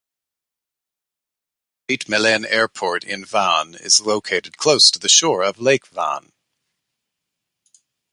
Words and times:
Ferit 1.87 2.05
Melen 2.07 2.43
Airport 2.49 3.03
in 3.03 3.23
Van 3.23 3.75
is 3.75 3.99
located 4.01 4.57
close 4.57 4.89
to 4.89 4.97
the 4.97 5.07
shore 5.07 5.43
of 5.43 5.59
Lake 5.59 5.85
Van. 5.89 6.31